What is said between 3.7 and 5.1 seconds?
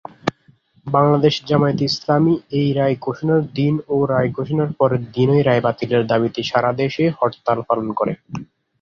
ও রায় ঘোষণার পরের